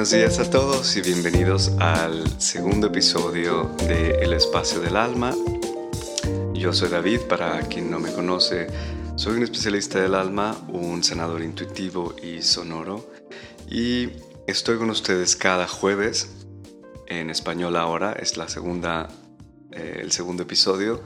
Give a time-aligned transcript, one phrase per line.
[0.00, 5.34] Buenos días a todos y bienvenidos al segundo episodio de El Espacio del Alma.
[6.54, 8.68] Yo soy David, para quien no me conoce,
[9.16, 13.12] soy un especialista del alma, un sanador intuitivo y sonoro
[13.68, 14.08] y
[14.46, 16.30] estoy con ustedes cada jueves
[17.06, 19.06] en español ahora, es la segunda,
[19.70, 21.02] eh, el segundo episodio.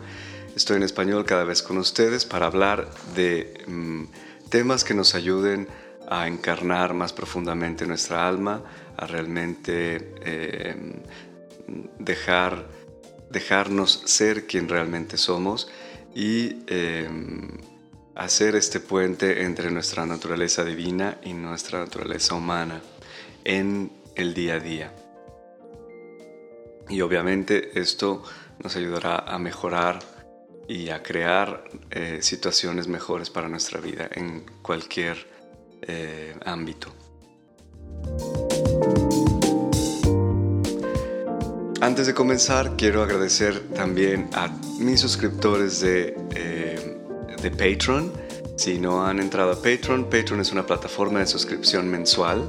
[0.54, 4.04] Estoy en español cada vez con ustedes para hablar de mm,
[4.50, 5.66] temas que nos ayuden
[6.08, 8.62] a encarnar más profundamente nuestra alma,
[8.96, 11.02] a realmente eh,
[11.98, 12.68] dejar,
[13.30, 15.70] dejarnos ser quien realmente somos
[16.14, 17.08] y eh,
[18.14, 22.80] hacer este puente entre nuestra naturaleza divina y nuestra naturaleza humana
[23.44, 24.94] en el día a día.
[26.88, 28.22] Y obviamente esto
[28.62, 29.98] nos ayudará a mejorar
[30.68, 35.26] y a crear eh, situaciones mejores para nuestra vida en cualquier
[35.82, 36.92] eh, ámbito.
[41.84, 46.96] Antes de comenzar, quiero agradecer también a mis suscriptores de, eh,
[47.42, 48.10] de Patreon.
[48.56, 52.46] Si no han entrado a Patreon, Patreon es una plataforma de suscripción mensual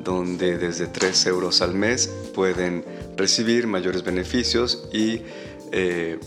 [0.00, 2.84] donde desde 3 euros al mes pueden
[3.16, 5.22] recibir mayores beneficios y,
[5.70, 6.18] eh,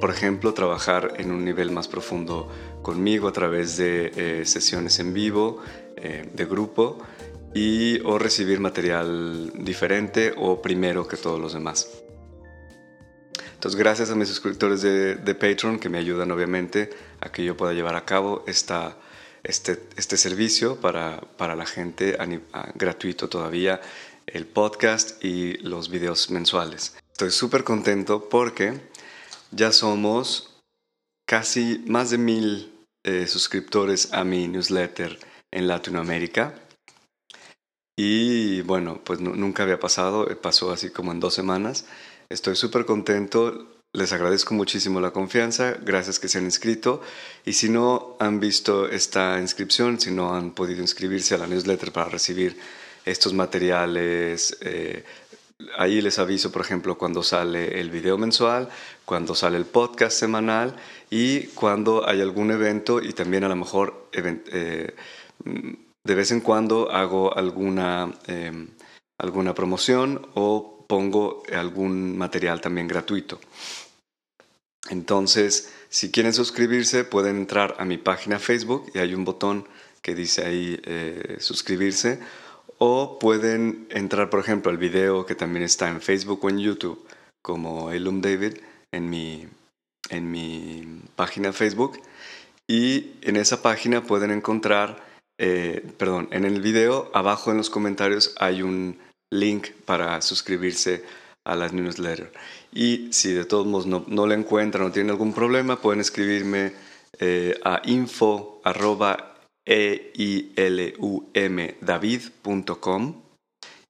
[0.00, 2.48] por ejemplo, trabajar en un nivel más profundo
[2.82, 5.60] conmigo a través de sesiones en vivo,
[5.96, 6.98] eh, de grupo
[7.56, 11.88] y o recibir material diferente o primero que todos los demás.
[13.54, 16.90] Entonces, gracias a mis suscriptores de, Patreon que me ayudan obviamente
[17.20, 18.98] a que yo pueda llevar a cabo esta,
[19.42, 22.18] este, este servicio para, para la gente
[22.74, 23.80] gratuito todavía,
[24.26, 26.98] el podcast y los videos mensuales.
[27.10, 28.78] Estoy súper contento porque
[29.50, 30.60] ya somos
[31.26, 35.18] casi más de mil eh, suscriptores a mi newsletter
[35.50, 36.65] en Latinoamérica.
[37.96, 41.86] Y bueno, pues nunca había pasado, eh, pasó así como en dos semanas.
[42.28, 47.00] Estoy súper contento, les agradezco muchísimo la confianza, gracias que se han inscrito.
[47.46, 51.90] Y si no han visto esta inscripción, si no han podido inscribirse a la newsletter
[51.92, 52.58] para recibir
[53.06, 55.04] estos materiales, eh,
[55.78, 58.68] ahí les aviso, por ejemplo, cuando sale el video mensual,
[59.06, 60.76] cuando sale el podcast semanal
[61.08, 64.94] y cuando hay algún evento y también a lo mejor eh,
[66.06, 68.68] de vez en cuando hago alguna, em,
[69.18, 73.40] alguna promoción o pongo algún material también gratuito.
[74.88, 79.66] Entonces, si quieren suscribirse, pueden entrar a mi página Facebook y hay un botón
[80.00, 82.20] que dice ahí eh, suscribirse.
[82.78, 87.04] O pueden entrar, por ejemplo, al video que también está en Facebook o en YouTube,
[87.42, 88.58] como Elum David,
[88.92, 89.48] en mi,
[90.10, 92.00] en mi página Facebook.
[92.68, 95.05] Y en esa página pueden encontrar
[95.38, 98.98] eh, perdón, en el video abajo en los comentarios hay un
[99.30, 101.04] link para suscribirse
[101.44, 102.32] a la newsletter.
[102.72, 106.72] Y si de todos modos no, no la encuentran o tienen algún problema, pueden escribirme
[107.18, 108.60] eh, a info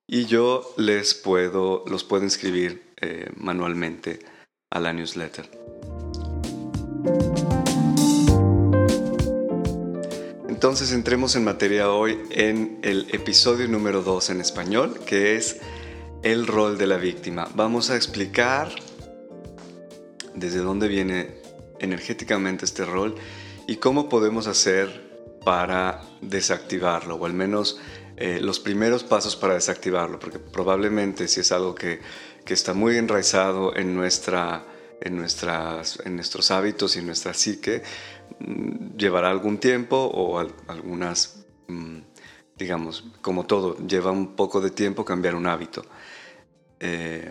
[0.08, 4.20] y yo les puedo, los puedo inscribir eh, manualmente
[4.70, 5.50] a la newsletter.
[10.66, 15.58] Entonces entremos en materia hoy en el episodio número 2 en español, que es
[16.24, 17.48] el rol de la víctima.
[17.54, 18.72] Vamos a explicar
[20.34, 21.40] desde dónde viene
[21.78, 23.14] energéticamente este rol
[23.68, 27.78] y cómo podemos hacer para desactivarlo, o al menos
[28.16, 32.00] eh, los primeros pasos para desactivarlo, porque probablemente si es algo que,
[32.44, 34.66] que está muy enraizado en, nuestra,
[35.00, 37.84] en, nuestras, en nuestros hábitos y en nuestra psique,
[38.96, 40.38] llevará algún tiempo o
[40.68, 41.98] algunas, mm,
[42.56, 45.84] digamos, como todo, lleva un poco de tiempo cambiar un hábito.
[46.80, 47.30] Eh,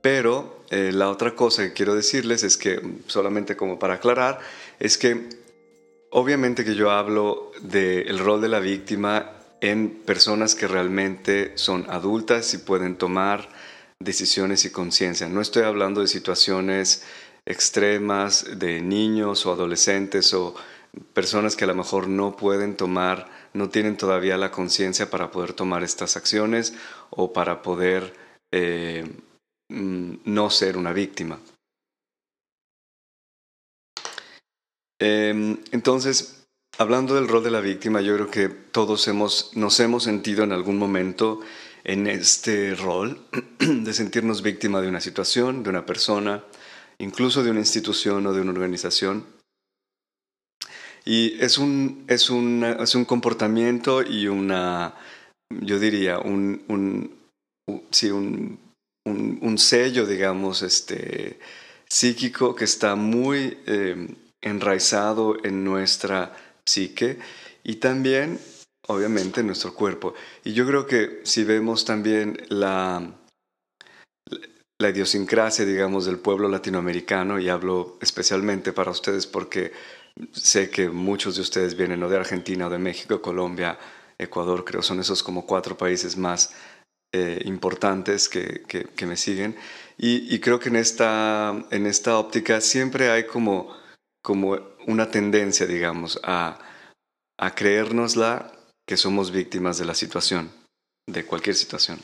[0.00, 4.38] pero eh, la otra cosa que quiero decirles es que, solamente como para aclarar,
[4.78, 5.28] es que
[6.10, 12.54] obviamente que yo hablo del rol de la víctima en personas que realmente son adultas
[12.54, 13.48] y pueden tomar
[13.98, 15.28] decisiones y conciencia.
[15.28, 17.02] No estoy hablando de situaciones
[17.48, 20.54] extremas de niños o adolescentes o
[21.14, 25.54] personas que a lo mejor no pueden tomar, no tienen todavía la conciencia para poder
[25.54, 26.74] tomar estas acciones
[27.08, 28.14] o para poder
[28.52, 29.10] eh,
[29.70, 31.40] mm, no ser una víctima.
[35.00, 36.46] Em, entonces,
[36.76, 40.52] hablando del rol de la víctima, yo creo que todos hemos, nos hemos sentido en
[40.52, 41.40] algún momento
[41.84, 43.18] en este rol
[43.58, 46.44] de sentirnos víctima de una situación, de una persona,
[46.98, 49.24] incluso de una institución o de una organización.
[51.04, 54.94] Y es un, es un, es un comportamiento y una,
[55.50, 57.18] yo diría, un, un,
[57.90, 58.58] sí, un,
[59.06, 61.38] un, sello, digamos, este,
[61.88, 66.36] psíquico que está muy em, enraizado en nuestra
[66.66, 67.18] psique
[67.64, 68.38] y también,
[68.86, 70.12] obviamente, en nuestro cuerpo.
[70.44, 73.14] Y yo creo que si vemos también la,
[74.78, 79.72] la idiosincrasia, digamos, del pueblo latinoamericano, y hablo especialmente para ustedes porque
[80.32, 83.78] sé que muchos de ustedes vienen o de Argentina o de México, Colombia,
[84.18, 86.54] Ecuador, creo son esos como cuatro países más
[87.12, 89.56] eh, importantes que, me siguen.
[89.96, 93.74] Y, y, creo que en esta, en esta óptica siempre hay como,
[94.22, 96.58] como una tendencia, digamos, a,
[97.38, 98.52] a creérnosla
[98.86, 100.50] que somos víctimas de la situación,
[101.06, 101.98] de cualquier situación.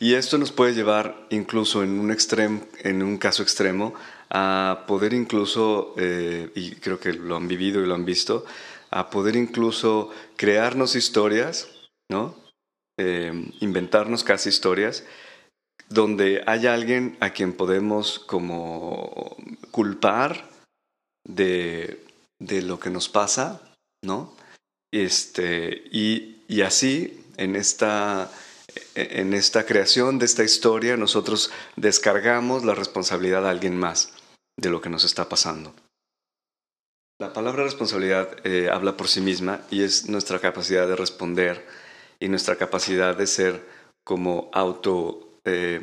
[0.00, 3.94] Y esto nos puede llevar incluso en un, extremo, en un caso extremo
[4.30, 8.44] a poder incluso, eh, y creo que lo han vivido y lo han visto,
[8.90, 11.68] a poder incluso crearnos historias,
[12.10, 12.36] ¿no?
[12.98, 15.04] Eh, inventarnos casi historias,
[15.88, 19.36] donde hay alguien a quien podemos como
[19.70, 20.48] culpar
[21.24, 22.04] de,
[22.38, 23.62] de lo que nos pasa,
[24.02, 24.34] ¿no?
[24.92, 28.30] Este, y, y así, en esta
[28.94, 34.12] en esta creación de esta historia nosotros descargamos la responsabilidad a alguien más
[34.56, 35.72] de lo que nos está pasando.
[37.20, 41.66] La palabra responsabilidad eh, habla por sí misma y es nuestra capacidad de responder
[42.20, 43.66] y nuestra capacidad de ser
[44.04, 45.80] como auto, eh,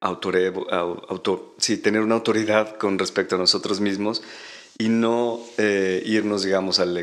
[0.00, 4.22] auto, sí, tener una autoridad con respecto a nosotros mismos
[4.80, 6.96] y no eh, irnos, digamos, al,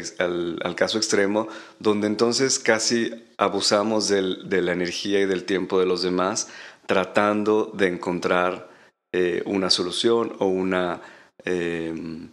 [0.61, 1.49] al, caso extremo,
[1.79, 6.47] donde entonces casi abusamos del, de la energía y del tiempo de los demás
[6.85, 8.69] tratando de encontrar
[9.13, 11.01] eh, una solución o una,
[11.43, 12.29] em,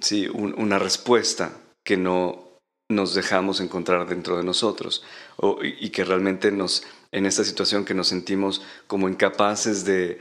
[0.00, 1.52] sí, una respuesta
[1.84, 2.58] que no
[2.90, 5.04] nos dejamos encontrar dentro de nosotros
[5.36, 10.18] o, y, que realmente nos, en esta situación que nos sentimos como incapaces de,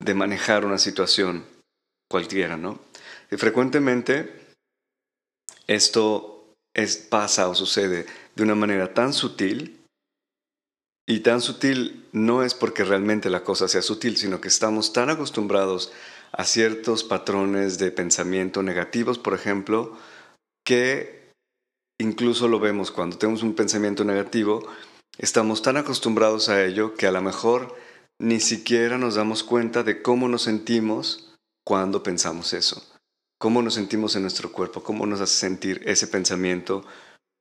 [0.00, 1.44] de manejar una situación
[2.10, 2.80] cualquiera, ¿no?
[3.30, 4.46] Y frecuentemente
[5.66, 9.82] esto es, pasa o sucede de una manera tan sutil
[11.08, 15.08] y tan sutil no es porque realmente la cosa sea sutil, sino que estamos tan
[15.08, 15.92] acostumbrados
[16.32, 19.96] a ciertos patrones de pensamiento negativos, por ejemplo,
[20.64, 21.32] que
[21.98, 24.66] incluso lo vemos cuando tenemos un pensamiento negativo,
[25.18, 27.76] estamos tan acostumbrados a ello que a lo mejor
[28.18, 31.32] ni siquiera nos damos cuenta de cómo nos sentimos
[31.64, 32.95] cuando pensamos eso
[33.38, 36.84] cómo nos sentimos en nuestro cuerpo, cómo nos hace sentir ese pensamiento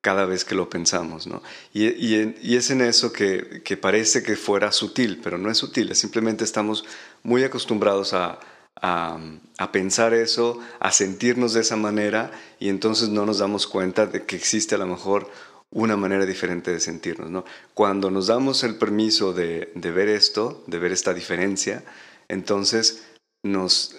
[0.01, 1.25] cada vez que lo pensamos.
[1.25, 1.41] ¿no?
[1.73, 5.99] Y, es en eso que, que, parece que fuera sutil, pero no es sutil, es
[5.99, 6.85] simplemente estamos
[7.23, 8.39] muy acostumbrados a,
[8.81, 14.25] a, pensar eso, a sentirnos de esa manera y entonces no nos damos cuenta de
[14.25, 15.29] que existe a lo mejor
[15.71, 17.29] una manera diferente de sentirnos.
[17.29, 17.45] ¿no?
[17.73, 21.83] Cuando nos damos el permiso de, de ver esto, de ver esta diferencia,
[22.27, 23.05] entonces
[23.43, 23.95] nos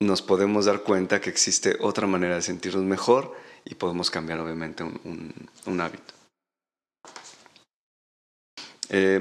[0.00, 3.34] nos podemos dar cuenta que existe otra manera de sentirnos mejor
[3.64, 6.14] y podemos cambiar obviamente un, hábito.
[8.88, 9.20] Eh,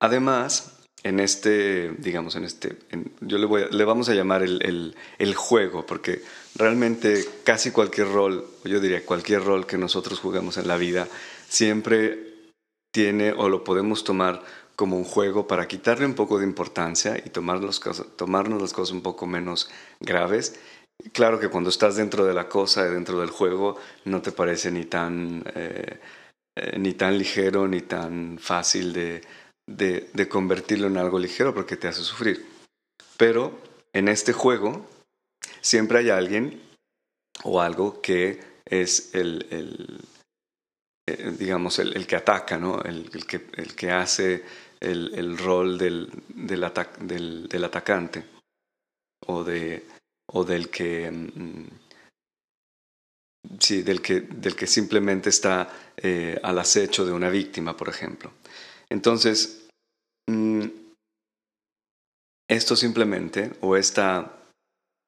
[0.00, 2.76] además, en este, digamos, en este,
[3.20, 6.22] yo le, voy le vamos a llamar el, el, juego, porque
[6.56, 11.08] realmente casi cualquier rol, yo diría cualquier rol que nosotros juguemos en la vida,
[11.48, 12.30] siempre
[12.92, 14.42] tiene o lo podemos tomar
[14.80, 17.60] como un juego para quitarle un poco de importancia y tomar
[18.16, 19.68] tomarnos las cosas un poco menos
[20.00, 20.58] graves.
[21.12, 24.86] Claro que cuando estás dentro de la cosa, dentro del juego, no te parece ni
[24.86, 26.00] tan, eh,
[26.56, 29.20] eh, ni tan ligero ni tan fácil de,
[29.66, 32.46] de, convertirlo en algo ligero porque te hace sufrir.
[33.18, 33.60] Pero
[33.92, 34.86] en este juego
[35.60, 36.58] siempre hay alguien
[37.44, 39.46] o algo que es el,
[41.06, 42.80] eh, digamos, el, que ataca, ¿no?
[42.80, 44.42] el, que, el que hace
[44.80, 48.24] el, el rol del, del, del, del, atacante
[49.26, 49.86] o, de,
[50.32, 51.10] o del que...
[51.10, 51.66] Mm,
[53.58, 58.32] sí, del que, del que simplemente está eh, al acecho de una víctima, por ejemplo.
[58.88, 59.68] Entonces,
[60.28, 60.64] mm,
[62.48, 64.42] esto simplemente, o esta,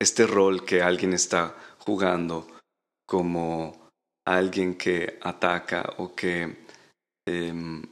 [0.01, 2.47] este rol que alguien está jugando
[3.07, 3.91] como
[4.27, 6.57] alguien que ataca o que
[7.27, 7.83] eh,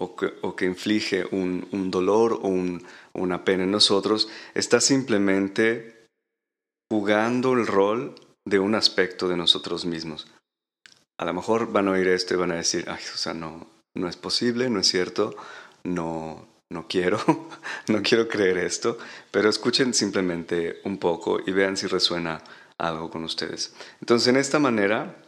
[0.00, 2.48] o que, inflige un, dolor o
[3.12, 6.06] una pena en nosotros, está simplemente
[6.90, 8.14] jugando el rol
[8.46, 10.26] de un aspecto de nosotros mismos.
[11.18, 13.68] A lo mejor van a oír esto y van a decir, ay, o sea, no,
[13.94, 15.36] no es posible, no es cierto,
[15.84, 17.18] no, no quiero,
[17.88, 18.96] no quiero creer esto,
[19.30, 22.42] pero escuchen simplemente un poco y vean si resuena
[22.78, 23.74] algo con ustedes.
[24.00, 25.22] Entonces, en esta manera,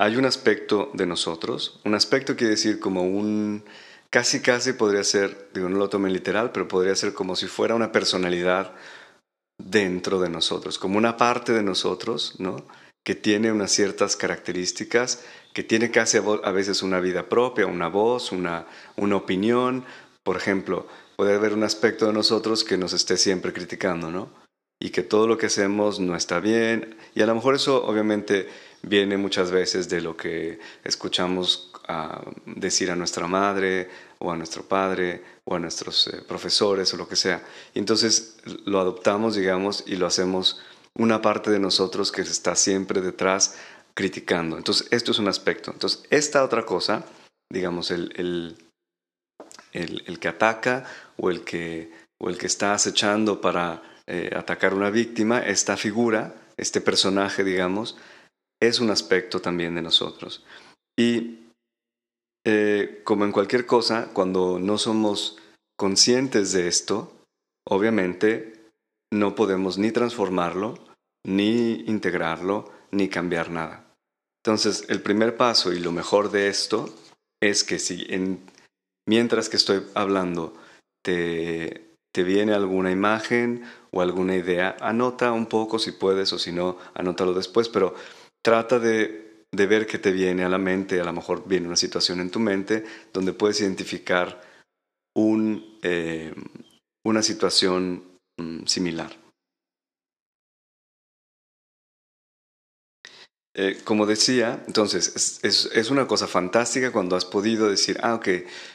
[0.00, 3.64] hay un aspecto de nosotros, un aspecto quiere decir como un,
[4.08, 7.74] casi casi podría ser, digo, no lo tomen literal, pero podría ser como si fuera
[7.74, 8.72] una personalidad
[9.58, 12.66] dentro de nosotros, como una parte de nosotros, ¿no?
[13.04, 18.32] Que tiene unas ciertas características, que tiene casi a veces una vida propia, una voz,
[18.32, 18.64] una,
[18.96, 19.84] una opinión.
[20.22, 24.30] Por ejemplo, puede haber un aspecto de nosotros que nos esté siempre criticando, ¿no?
[24.80, 26.96] Y que todo lo que hacemos no está bien.
[27.14, 28.48] Y a lo mejor eso obviamente
[28.82, 34.62] viene muchas veces de lo que escuchamos a decir a nuestra madre o a nuestro
[34.62, 37.42] padre o a nuestros eh, profesores o lo que sea.
[37.74, 40.60] Y entonces lo adoptamos, digamos, y lo hacemos
[40.94, 43.56] una parte de nosotros que está siempre detrás
[43.94, 44.56] criticando.
[44.56, 45.70] Entonces, esto es un aspecto.
[45.72, 47.04] Entonces, esta otra cosa,
[47.50, 50.84] digamos, el, el, el que ataca
[51.16, 56.34] o el que, o el que está acechando para eh, atacar una víctima, esta figura,
[56.56, 57.96] este personaje, digamos,
[58.60, 60.44] es un aspecto también de nosotros.
[60.98, 61.38] Y
[62.44, 65.38] eh, como en cualquier cosa, cuando no somos
[65.76, 67.12] conscientes de esto,
[67.66, 68.70] obviamente
[69.12, 70.78] no podemos ni transformarlo,
[71.26, 73.86] ni integrarlo, ni cambiar nada.
[74.42, 76.94] Entonces, el primer paso y lo mejor de esto
[77.42, 78.40] es que si en,
[79.06, 80.54] mientras que estoy hablando
[81.02, 86.52] te, te viene alguna imagen o alguna idea, anota un poco si puedes o si
[86.52, 87.94] no, anótalo después, pero
[88.42, 91.76] trata de, de ver qué te viene a la mente, a lo mejor viene una
[91.76, 94.40] situación en tu mente donde puedes identificar
[95.16, 96.32] un, eh,
[97.04, 99.16] una situación mm, similar.
[103.52, 108.28] Eh, como decía, entonces es, es, una cosa fantástica cuando has podido decir, ah, ok,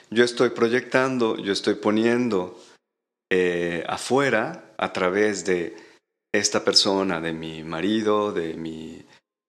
[0.09, 2.61] yo estoy proyectando, yo estoy poniendo
[3.31, 5.77] eh, afuera a través de
[6.33, 9.05] esta persona, de mi marido, de mi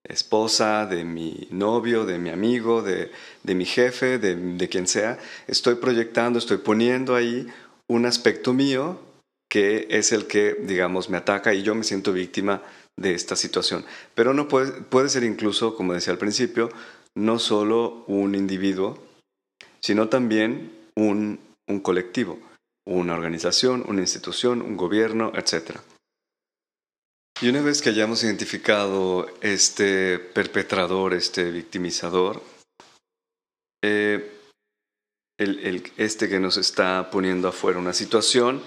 [0.08, 3.10] esposa, de mi novio, de mi amigo, de,
[3.42, 7.46] de mi jefe, de, de quien sea, estoy proyectando, estoy poniendo ahí
[7.88, 9.00] un aspecto mío
[9.48, 12.62] que es el que, digamos, me ataca y yo me siento víctima
[12.96, 13.84] de esta situación.
[14.14, 16.70] Pero no puede, puede ser incluso, como decía al principio,
[17.14, 18.98] no solo un individuo,
[19.80, 22.38] sino también un, un colectivo,
[22.86, 25.78] una organización, una institución, un gobierno, etc.
[27.42, 32.42] Y una vez que hayamos identificado este perpetrador, este victimizador,
[33.84, 34.32] eh,
[35.98, 38.62] este que nos está poniendo afuera una situación,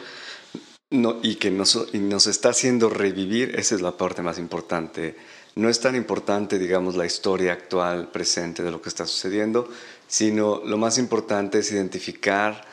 [0.91, 5.15] y que nos, nos está haciendo revivir, esa es la parte más importante.
[5.55, 9.67] No es tan importante, digamos, la historia actual, presente de lo que está sucediendo,
[10.07, 12.65] sino lo más importante es identificar,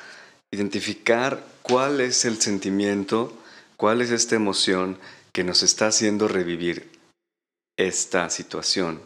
[0.50, 3.32] identificar cuál es el sentimiento,
[3.76, 4.98] cuál es esta emoción
[5.36, 6.90] que nos está haciendo revivir
[7.78, 9.02] esta situación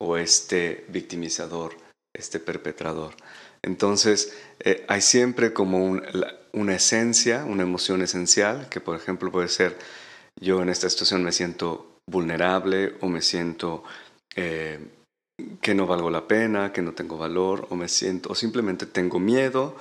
[0.00, 1.76] o este victimizador,
[2.16, 3.14] este perpetrador.
[3.60, 6.00] Entonces, eh, hay siempre como
[6.54, 9.76] una esencia, una emoción esencial, que por ejemplo puede ser,
[10.40, 13.84] yo en esta situación me siento vulnerable o me siento
[14.36, 14.78] eh,
[15.60, 19.20] que no valgo la pena, que no tengo valor, o me siento, o simplemente tengo
[19.20, 19.76] miedo,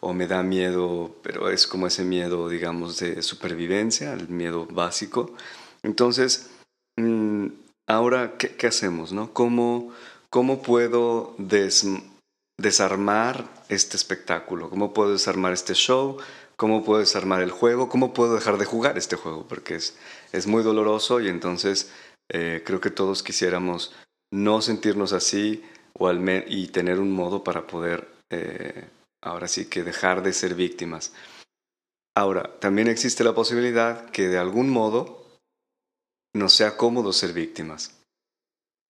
[0.00, 5.34] o me da miedo, pero es como ese miedo, digamos, de supervivencia, el miedo básico.
[5.82, 6.50] Entonces,
[6.96, 7.48] mm,
[7.86, 9.12] ahora, ¿qué, hacemos?
[9.12, 9.32] No?
[9.32, 9.92] ¿Cómo,
[10.30, 11.86] ¿Cómo puedo des
[12.58, 14.70] desarmar este espectáculo?
[14.70, 16.18] ¿Cómo puedo desarmar este show?
[16.56, 17.88] ¿Cómo puedo desarmar el juego?
[17.88, 19.46] ¿Cómo puedo dejar de jugar este juego?
[19.48, 19.96] Porque es,
[20.32, 21.92] es muy doloroso y entonces
[22.30, 23.94] eh, creo que todos quisiéramos
[24.32, 25.62] no sentirnos así
[25.98, 28.84] o y tener un modo para poder eh,
[29.22, 31.12] ahora sí que dejar de ser víctimas.
[32.16, 35.26] Ahora, también existe la posibilidad que de algún modo
[36.34, 38.02] nos sea cómodo ser víctimas.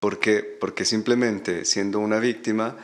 [0.00, 0.42] ¿Por qué?
[0.42, 2.76] Porque simplemente siendo una víctima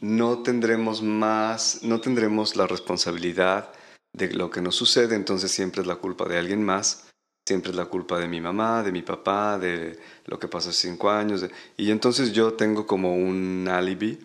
[0.00, 3.72] no tendremos más, no tendremos la responsabilidad
[4.12, 7.08] de lo que nos sucede, entonces siempre es la culpa de alguien más,
[7.46, 10.88] siempre es la culpa de mi mamá, de mi papá, de lo que pasó hace
[10.88, 11.44] cinco años,
[11.76, 14.18] y entonces yo tengo como un alibi,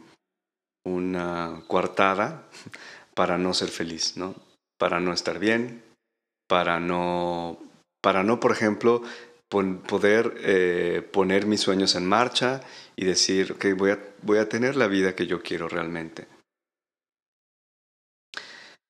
[0.86, 2.44] una coartada
[3.14, 4.36] para no ser feliz, ¿no?
[4.78, 5.84] Para no estar bien,
[6.48, 7.60] para no,
[8.02, 9.02] para no, por ejemplo,
[9.50, 12.62] poder eh, poner mis sueños en marcha
[12.96, 16.28] y decir, ok, voy a, voy a tener la vida que yo quiero realmente.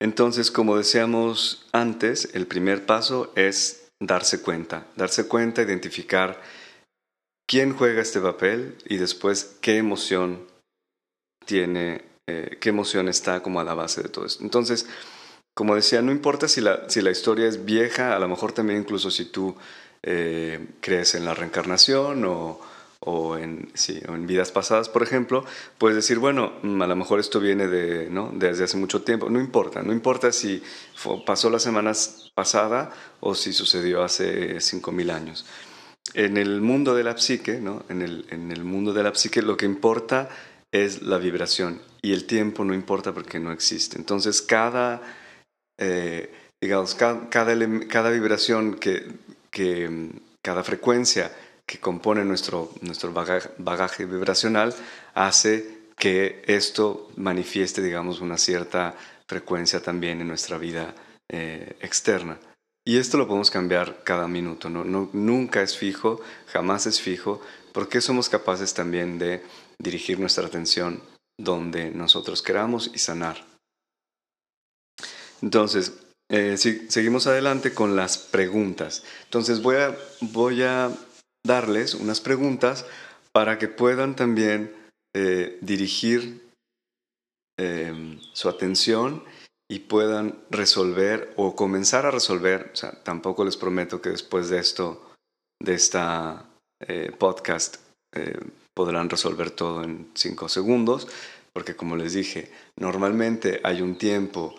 [0.01, 6.41] Entonces, como decíamos antes, el primer paso es darse cuenta, darse cuenta, identificar
[7.47, 10.45] quién juega este papel y después qué emoción
[11.45, 14.43] tiene, eh, qué emoción está como a la base de todo esto.
[14.43, 14.87] Entonces,
[15.53, 18.79] como decía, no importa si la, si la historia es vieja, a lo mejor también
[18.79, 19.55] incluso si tú
[20.03, 22.59] eh, crees en la reencarnación o,
[23.05, 25.45] o en, sí, en vidas pasadas, por ejemplo,
[25.77, 28.31] puedes decir, bueno, mm, a lo mejor esto viene de, ¿no?
[28.33, 29.29] desde hace mucho tiempo.
[29.29, 30.61] No importa, no importa si
[31.25, 31.93] pasó la semana
[32.33, 35.45] pasada o si sucedió hace 5.000 años.
[36.13, 37.83] En el mundo de la psique, ¿no?
[37.89, 40.29] en, el, en el mundo de la psique, lo que importa
[40.83, 43.97] es la vibración y el tiempo no importa porque no existe.
[43.97, 45.01] Entonces, cada,
[45.77, 49.07] eh, digamos, cada, cada, vibración que,
[49.51, 50.09] que,
[50.43, 51.31] cada frecuencia
[51.65, 54.75] que compone nuestro, nuestro bagaje, vibracional
[55.13, 55.65] hace
[55.97, 58.95] que esto manifieste, digamos, una cierta
[59.27, 60.93] frecuencia también en nuestra vida
[61.29, 62.37] eh, externa.
[62.83, 64.83] Y esto lo podemos cambiar cada minuto, ¿no?
[64.83, 67.41] Nunca es fijo, jamás es fijo,
[67.73, 69.41] porque somos capaces también de
[69.79, 71.01] dirigir nuestra atención
[71.39, 73.45] donde nosotros queramos y sanar.
[75.41, 75.93] Entonces,
[76.29, 79.03] eh, seguimos adelante con las preguntas.
[79.25, 80.91] Entonces voy a, voy a
[81.45, 82.85] darles unas preguntas
[83.31, 84.73] para que puedan también
[85.13, 86.49] eh, dirigir
[87.57, 89.23] em, su atención
[89.69, 92.71] y puedan resolver o comenzar a resolver.
[92.73, 95.11] O sea, tampoco les prometo que después de esto,
[95.61, 96.45] de esta
[96.79, 97.77] eh, podcast,
[98.75, 101.07] podrán resolver todo en cinco segundos,
[101.53, 104.53] porque como les dije, normalmente hay un tiempo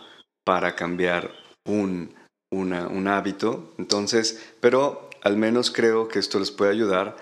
[0.44, 1.30] para cambiar
[1.64, 2.14] un,
[2.50, 7.16] un hábito, entonces, pero al menos creo que esto les puede ayudar.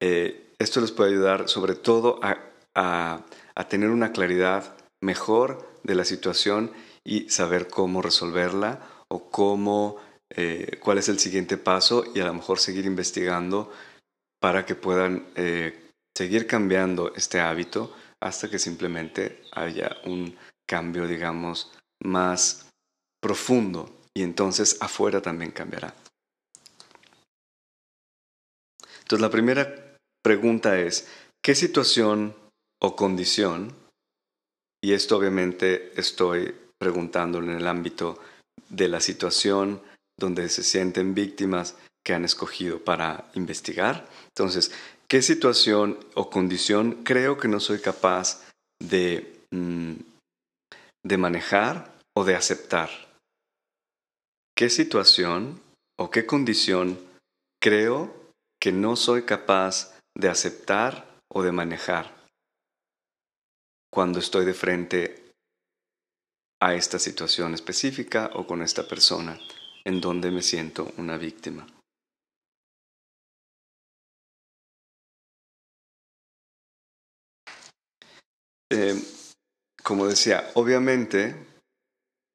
[0.00, 3.24] Eh, esto les puede ayudar sobre todo a,
[3.68, 6.70] tener una claridad mejor de la situación
[7.04, 9.96] y saber cómo resolverla o cómo,
[10.30, 13.72] eh, cuál es el siguiente paso y a lo mejor seguir investigando
[14.40, 15.81] para que puedan eh,
[16.16, 21.72] seguir cambiando este hábito hasta que simplemente haya un cambio, digamos,
[22.04, 22.70] más
[23.20, 25.94] profundo y entonces afuera también cambiará.
[29.00, 31.08] Entonces la primera pregunta es,
[31.42, 32.34] ¿qué situación
[32.80, 33.72] o condición,
[34.82, 38.18] y esto obviamente estoy preguntando en el ámbito
[38.68, 39.80] de la situación
[40.18, 44.08] donde se sienten víctimas que han escogido para investigar.
[44.26, 44.72] Entonces,
[45.12, 48.48] ¿qué situación o condición creo que no soy capaz
[48.80, 49.92] de, mm,
[51.04, 52.88] de manejar o de aceptar?
[54.56, 55.60] ¿Qué situación
[55.98, 56.98] o qué condición
[57.60, 62.16] creo que no soy capaz de aceptar o de manejar
[63.92, 65.30] cuando estoy de frente
[66.58, 69.38] a esta situación específica o con esta persona
[69.84, 71.66] en donde me siento una víctima.
[78.72, 78.94] Eh,
[79.82, 81.36] como decía, obviamente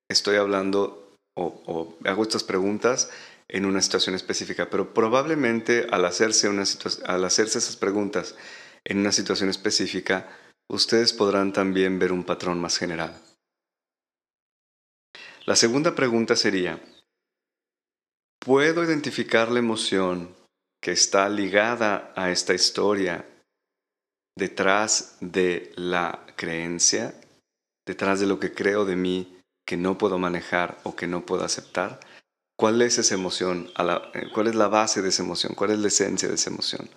[0.08, 3.10] estoy hablando o, o hago estas preguntas
[3.48, 6.64] en una situación específica, pero probablemente al hacerse, una
[7.06, 8.36] al hacerse esas preguntas
[8.86, 10.30] en una situación específica,
[10.70, 13.20] ustedes podrán también ver un patrón más general.
[15.46, 16.80] La segunda pregunta sería,
[18.40, 20.36] ¿puedo identificar la emoción
[20.84, 23.26] que está ligada a esta historia
[24.38, 27.14] detrás de la creencia,
[27.86, 31.44] detrás de lo que creo de mí que no puedo manejar o que no puedo
[31.44, 32.00] aceptar?
[32.58, 33.70] ¿Cuál es esa emoción?
[34.14, 35.54] Eh, ¿Cuál es la base de esa emoción?
[35.54, 36.90] ¿Cuál es la esencia de esa emoción?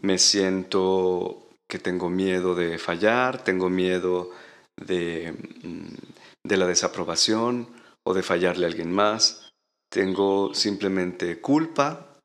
[0.00, 4.30] Me siento que tengo miedo de fallar, tengo miedo
[4.76, 7.68] de, mm, de la desaprobación
[8.04, 9.52] o de fallarle a alguien más,
[9.90, 12.18] tengo simplemente culpa.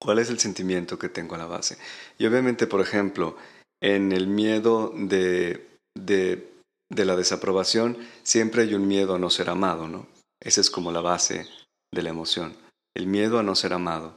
[0.00, 1.78] ¿Cuál es el sentimiento que tengo a la base?
[2.18, 3.36] Y obviamente, por ejemplo,
[3.80, 6.48] en el miedo de, de
[6.90, 10.06] de la desaprobación, siempre hay un miedo a no ser amado, ¿no?
[10.40, 11.46] Esa es como la base
[11.92, 12.56] de la emoción,
[12.94, 14.16] el miedo a no ser amado.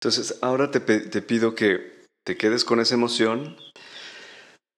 [0.00, 3.56] Entonces, ahora te, pido que te quedes con esa emoción,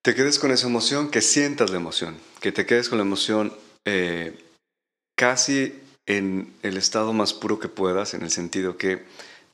[0.02, 3.52] te quedes con esa emoción, que sientas la emoción, que te quedes con la emoción
[3.86, 4.38] eh,
[5.16, 5.78] casi
[6.10, 9.04] en el estado más puro que puedas, en el sentido que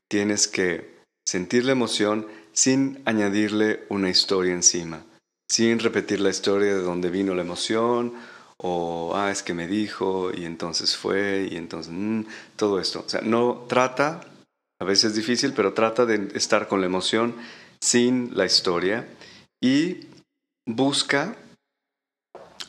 [0.08, 5.04] tienes que sentir la emoción sin añadirle una historia encima,
[5.50, 8.14] sin repetir la historia de dónde vino la emoción
[8.56, 12.22] o, ah, es que me dijo y entonces fue y entonces, mm,
[12.56, 13.04] todo esto.
[13.04, 14.22] O sea, no trata,
[14.80, 17.34] a veces es difícil, pero trata de estar con la emoción
[17.82, 19.06] sin la historia
[19.62, 20.06] y
[20.66, 21.36] busca,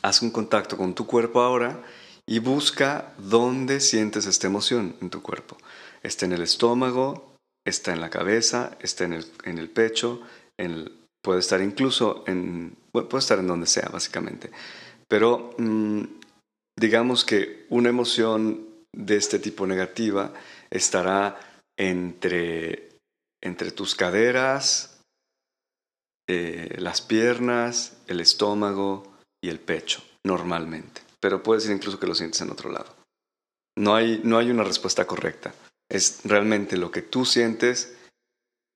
[0.02, 1.82] haz un contacto con tu cuerpo ahora
[2.28, 5.56] y busca dónde sientes esta emoción en tu cuerpo.
[6.02, 7.34] Está en el estómago,
[7.66, 10.20] está en la cabeza, está en el, pecho,
[11.22, 14.50] puede estar incluso en, puede estar en donde sea, básicamente.
[15.08, 16.02] Pero mm,
[16.78, 20.34] digamos que una emoción de este tipo negativa
[20.68, 21.40] estará
[21.78, 22.90] entre,
[23.42, 25.00] entre tus caderas,
[26.28, 31.07] eh, las piernas, el estómago y el pecho, normalmente.
[31.20, 32.94] Pero puede ser incluso que lo sientes en otro lado.
[33.76, 35.54] No hay, no hay una respuesta correcta.
[35.88, 37.96] Es realmente lo que tú sientes,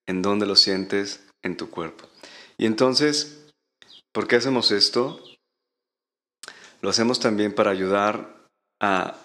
[0.07, 2.09] en dónde lo sientes, en tu cuerpo.
[2.57, 3.46] Y entonces,
[4.12, 5.22] ¿por qué hacemos esto?
[6.81, 8.46] Lo hacemos también para ayudar
[8.81, 9.16] a,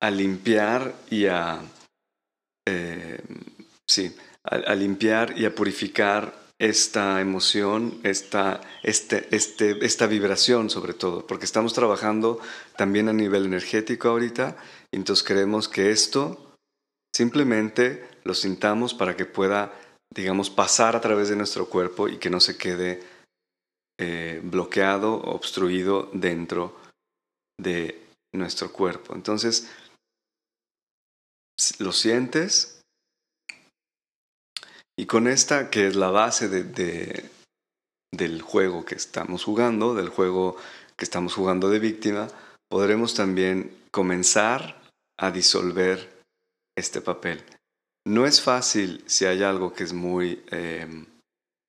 [0.00, 1.60] a limpiar y a,
[2.66, 3.20] eh,
[3.88, 11.26] sí, a, limpiar y a purificar esta emoción, esta, este, este, esta vibración sobre todo,
[11.26, 12.38] porque estamos trabajando
[12.76, 14.56] también a nivel energético ahorita,
[14.92, 16.54] y entonces queremos que esto
[17.12, 19.72] simplemente lo sintamos para que pueda,
[20.14, 23.02] digamos, pasar a través de nuestro cuerpo y que no se quede
[23.98, 26.76] eh, bloqueado, obstruido dentro
[27.58, 29.16] de nuestro cuerpo.
[29.16, 29.68] Entonces,
[31.80, 32.81] lo sientes
[34.98, 37.30] y con esta que es la base de,
[38.12, 40.56] del juego que estamos jugando, del juego
[40.96, 42.28] que estamos jugando de víctima,
[42.68, 44.82] podremos también comenzar
[45.18, 46.22] a disolver
[46.76, 47.42] este papel.
[48.06, 50.42] No es fácil si hay algo que es muy...
[50.50, 51.06] Eh,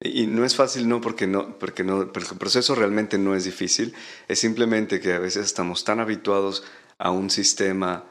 [0.02, 3.46] y no es fácil no porque no, porque no, porque el proceso realmente no es
[3.46, 3.94] difícil,
[4.28, 6.66] es simplemente que a veces estamos tan habituados
[6.98, 8.04] a un sistema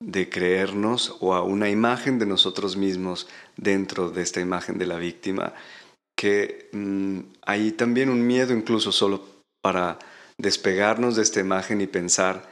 [0.00, 4.96] de creernos o a una imagen de nosotros mismos dentro de esta imagen de la
[4.96, 5.54] víctima,
[6.16, 9.24] que mm, hay también un miedo incluso solo
[9.62, 9.98] para
[10.38, 12.48] despegarnos de esta imagen y pensar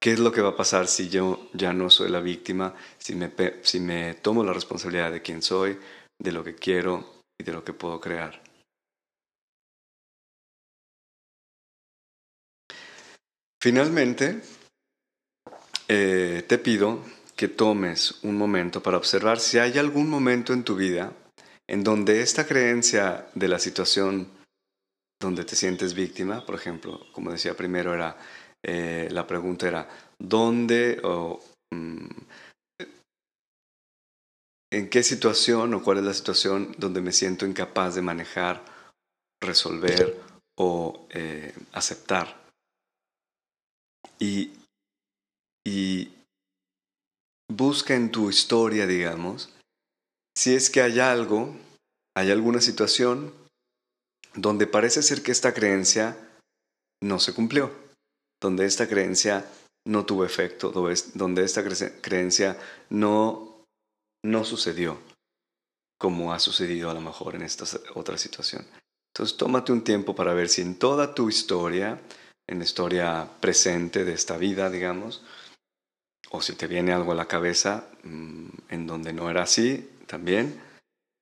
[0.00, 3.14] qué es lo que va a pasar si yo ya no soy la víctima, si
[3.14, 5.78] me, si me tomo la responsabilidad de quién soy,
[6.20, 8.42] de lo que quiero y de lo que puedo crear.
[13.62, 14.42] Finalmente,
[15.88, 17.02] eh, te pido
[17.36, 21.12] que tomes un momento para observar si hay algún momento en tu vida
[21.68, 24.28] en donde esta creencia de la situación
[25.20, 28.16] donde te sientes víctima, por ejemplo, como decía primero, era
[28.62, 32.08] eh, la pregunta era ¿dónde o mm,
[34.72, 38.64] en qué situación o cuál es la situación donde me siento incapaz de manejar,
[39.40, 40.20] resolver
[40.58, 42.42] o eh, aceptar?
[44.18, 44.52] Y
[45.66, 46.12] y
[47.50, 49.50] busca en tu historia, digamos,
[50.36, 51.54] si es que hay algo,
[52.16, 53.32] hay alguna situación
[54.34, 56.16] donde parece ser que esta creencia
[57.02, 57.72] no se cumplió,
[58.42, 59.46] donde esta creencia
[59.86, 61.62] no tuvo efecto, donde esta
[62.00, 62.58] creencia
[62.90, 63.64] no,
[64.24, 64.98] no sucedió
[66.00, 68.66] como ha sucedido a lo mejor en esta otra situación.
[69.14, 72.00] Entonces tómate un tiempo para ver si en toda tu historia,
[72.48, 75.22] en la historia presente de esta vida, digamos,
[76.34, 80.60] o si te viene algo a la cabeza mm, en donde no era así, también.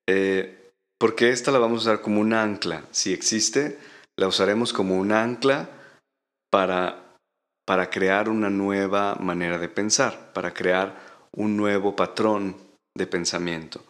[0.08, 2.84] Eh, porque esta la vamos a usar como un ancla.
[2.92, 3.78] Si existe,
[4.16, 5.68] la usaremos como un ancla
[6.50, 7.14] para,
[7.66, 10.98] para crear una nueva manera de pensar, para crear
[11.32, 12.56] un nuevo patrón
[12.96, 13.84] de pensamiento.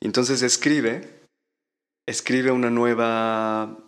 [0.00, 1.22] Entonces escribe,
[2.06, 3.78] escribe una nueva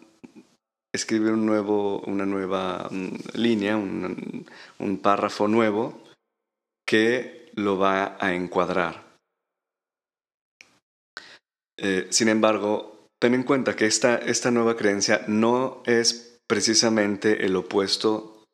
[0.95, 4.47] escribe un nuevo, una nueva mm, línea, un,
[4.79, 6.08] un párrafo nuevo
[6.89, 9.19] que lo va a encuadrar.
[11.79, 17.57] Eh, sin embargo, ten en cuenta que esta, esta nueva creencia no es precisamente el
[17.57, 18.45] opuesto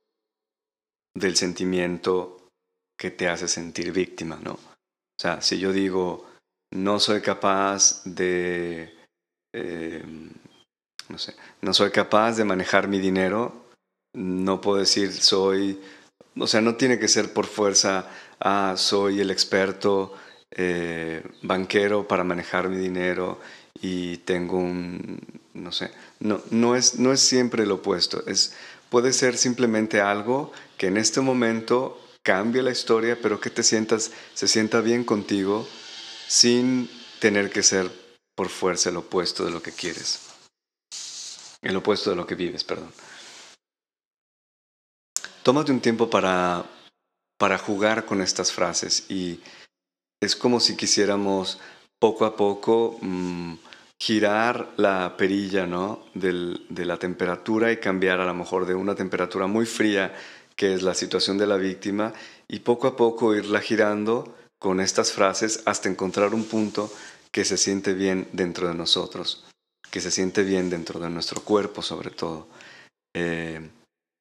[1.16, 2.48] del sentimiento
[2.98, 4.54] que te hace sentir víctima, ¿no?
[4.54, 6.28] O sea, si yo digo,
[6.72, 8.98] no soy capaz de,
[9.54, 10.04] eh,
[11.08, 13.66] no sé, no soy capaz de manejar mi dinero,
[14.16, 15.80] no puedo decir soy,
[16.38, 18.08] o sea, no tiene que ser por fuerza
[18.40, 20.14] ah, soy el experto
[20.50, 23.40] eh, banquero para manejar mi dinero
[23.80, 25.20] y tengo un,
[25.54, 28.54] no sé, no, no, es, no es siempre lo opuesto, es,
[28.88, 34.12] puede ser simplemente algo que en este momento cambie la historia, pero que te sientas,
[34.34, 35.66] se sienta bien contigo
[36.28, 37.90] sin tener que ser
[38.34, 40.20] por fuerza el opuesto de lo que quieres.
[41.62, 42.92] El opuesto de lo que vives, perdón.
[45.44, 46.64] Tómate un tiempo para
[47.38, 49.40] para jugar con estas frases y
[50.20, 51.58] es como si quisiéramos
[51.98, 53.54] poco a poco mm,
[54.00, 56.04] girar la perilla ¿no?
[56.14, 60.14] de la temperatura y cambiar a lo mejor de una temperatura muy fría
[60.56, 62.12] que es la situación de la víctima
[62.48, 66.90] y poco a poco irla girando con estas frases hasta encontrar un punto
[67.32, 69.44] que se siente bien dentro de nosotros,
[69.90, 72.46] que se siente bien dentro de nuestro cuerpo sobre todo.
[73.14, 73.60] Eh,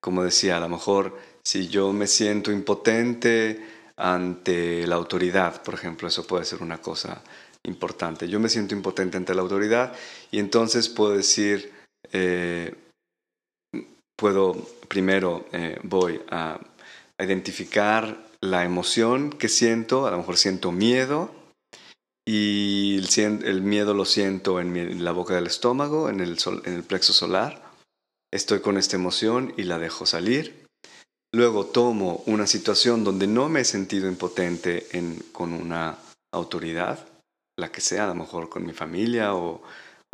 [0.03, 6.09] como decía, a lo mejor si yo me siento impotente ante la autoridad, por ejemplo,
[6.09, 7.23] eso puede ser una cosa
[7.63, 8.27] importante.
[8.27, 9.93] Yo me siento impotente ante la autoridad
[10.29, 11.71] y entonces puedo decir,
[12.11, 12.75] eh,
[14.17, 14.53] puedo
[14.89, 16.59] primero eh, voy a
[17.17, 21.31] identificar la emoción que siento, a lo mejor siento miedo
[22.27, 27.62] y el, miedo lo siento en, la boca del estómago, en en el plexo solar.
[28.33, 30.65] Estoy con esta emoción y la dejo salir.
[31.31, 34.87] Luego tomo una situación donde no me he sentido impotente
[35.31, 35.99] con una
[36.33, 37.07] autoridad,
[37.59, 39.61] la que sea, a lo mejor con mi familia o,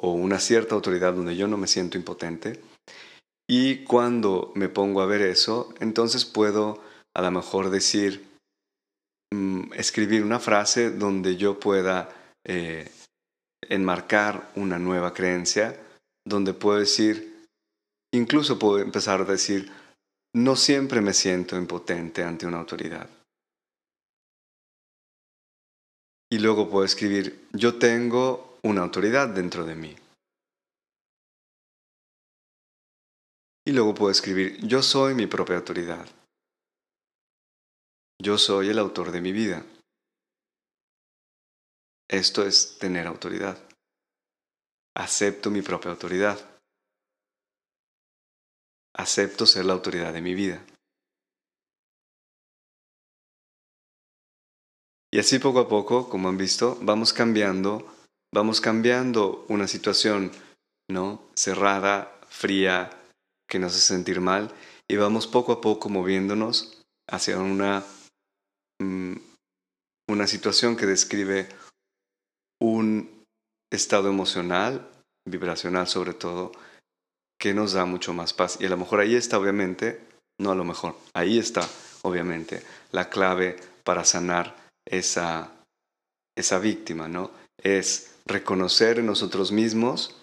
[0.02, 2.60] una cierta autoridad donde yo no me siento impotente.
[3.50, 6.84] Y cuando me pongo a ver eso, entonces puedo
[7.16, 8.28] a lo mejor decir,
[9.34, 12.10] mm, escribir una frase donde yo pueda
[12.46, 12.92] eh,
[13.70, 15.80] enmarcar una nueva creencia,
[16.26, 17.29] donde puedo decir,
[18.14, 19.72] incluso puedo empezar a decir,
[20.36, 23.10] no siempre me siento impotente ante una autoridad.
[26.32, 29.96] Y luego puedo escribir, yo tengo una autoridad dentro de mí.
[33.66, 36.08] Y luego puedo escribir, yo soy mi propia autoridad.
[38.22, 39.64] Yo soy el autor de mi vida.
[42.10, 43.58] Esto es tener autoridad.
[44.96, 46.49] Acepto mi propia autoridad.
[49.00, 50.64] Acepto ser la autoridad de mi vida.
[55.12, 57.92] Y así poco a poco, como han visto, vamos cambiando,
[58.32, 60.32] vamos cambiando una situación,
[60.88, 61.24] ¿no?
[61.36, 62.92] cerrada, fría,
[63.48, 64.54] que nos hace sentir mal
[64.88, 67.84] y vamos poco a poco moviéndonos hacia una
[68.82, 69.18] Mm,
[70.10, 71.50] una situación que describe
[72.62, 73.26] un
[73.72, 74.90] estado emocional,
[75.26, 76.52] vibracional sobre todo,
[77.40, 78.58] que nos da mucho más paz.
[78.60, 80.02] Y a lo mejor ahí está, obviamente,
[80.40, 81.68] no a lo mejor, ahí está,
[82.04, 85.52] obviamente, la clave para sanar esa,
[86.36, 87.32] esa víctima, ¿no?
[87.58, 90.16] Es reconocer en nosotros mismos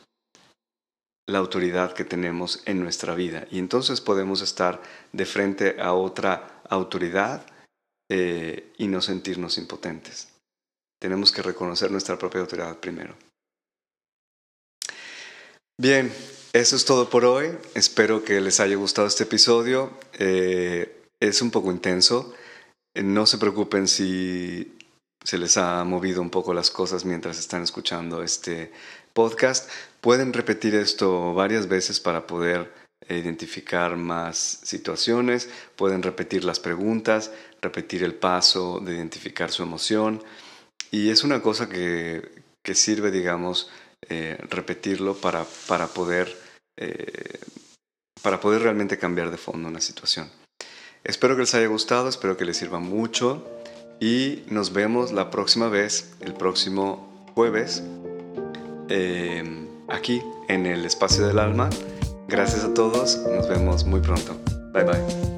[1.29, 3.47] la autoridad que tenemos en nuestra vida.
[3.51, 4.81] Y entonces podemos estar
[5.13, 7.45] de frente a otra autoridad
[8.09, 10.29] eh, y no sentirnos impotentes.
[11.01, 13.17] Tenemos que reconocer nuestra propia autoridad primero.
[15.79, 16.11] Bien,
[16.53, 17.57] eso es todo por hoy.
[17.75, 19.91] Espero que les haya gustado este episodio.
[20.19, 22.35] Eh, es un poco intenso.
[22.95, 24.77] No se preocupen si
[25.25, 28.73] se les ha movido un poco las cosas mientras están escuchando este
[29.13, 29.71] podcast.
[30.01, 32.73] Pueden repetir esto varias veces para poder
[33.09, 37.31] identificar más situaciones, pueden repetir las preguntas,
[37.61, 40.23] repetir el paso de identificar su emoción
[40.91, 43.71] y es una cosa que, sirve, digamos,
[44.09, 46.37] eh, repetirlo para, para, poder,
[46.77, 47.39] eh,
[48.23, 50.31] para poder realmente cambiar de fondo una situación.
[51.05, 53.47] Espero que les haya gustado, espero que les sirva mucho
[54.01, 57.83] y nos vemos la próxima vez, el próximo jueves,
[58.89, 59.45] eh,
[59.89, 61.71] aquí en el espacio del alma
[62.29, 64.37] Gracias a todos, nos vemos muy pronto.
[64.73, 65.36] Bye bye.